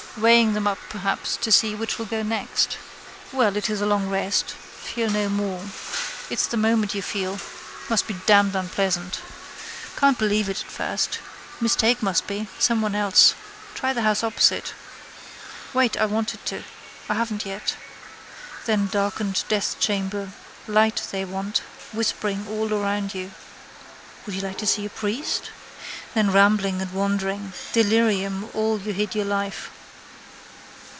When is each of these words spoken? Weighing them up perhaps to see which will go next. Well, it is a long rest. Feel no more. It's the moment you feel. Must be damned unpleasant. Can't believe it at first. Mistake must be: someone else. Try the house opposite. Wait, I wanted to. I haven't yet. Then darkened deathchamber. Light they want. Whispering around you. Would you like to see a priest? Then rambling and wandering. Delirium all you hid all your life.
Weighing 0.17 0.51
them 0.55 0.67
up 0.67 0.77
perhaps 0.89 1.37
to 1.37 1.53
see 1.53 1.73
which 1.73 1.97
will 1.97 2.05
go 2.05 2.21
next. 2.21 2.77
Well, 3.31 3.55
it 3.55 3.69
is 3.69 3.79
a 3.79 3.85
long 3.85 4.09
rest. 4.09 4.51
Feel 4.51 5.09
no 5.09 5.29
more. 5.29 5.63
It's 6.29 6.47
the 6.47 6.57
moment 6.57 6.93
you 6.93 7.01
feel. 7.01 7.39
Must 7.87 8.05
be 8.07 8.15
damned 8.25 8.53
unpleasant. 8.53 9.21
Can't 9.95 10.17
believe 10.19 10.49
it 10.49 10.63
at 10.65 10.69
first. 10.69 11.19
Mistake 11.61 12.03
must 12.03 12.27
be: 12.27 12.49
someone 12.59 12.93
else. 12.93 13.35
Try 13.73 13.93
the 13.93 14.01
house 14.01 14.21
opposite. 14.21 14.73
Wait, 15.73 15.95
I 15.95 16.05
wanted 16.07 16.45
to. 16.47 16.65
I 17.07 17.13
haven't 17.13 17.45
yet. 17.45 17.75
Then 18.65 18.87
darkened 18.87 19.45
deathchamber. 19.47 20.33
Light 20.67 21.07
they 21.13 21.23
want. 21.23 21.59
Whispering 21.93 22.45
around 22.49 23.15
you. 23.15 23.31
Would 24.25 24.35
you 24.35 24.41
like 24.41 24.57
to 24.57 24.67
see 24.67 24.85
a 24.85 24.89
priest? 24.89 25.51
Then 26.13 26.33
rambling 26.33 26.81
and 26.81 26.91
wandering. 26.91 27.53
Delirium 27.71 28.49
all 28.53 28.77
you 28.81 28.91
hid 28.91 29.15
all 29.15 29.21
your 29.21 29.29
life. 29.31 29.71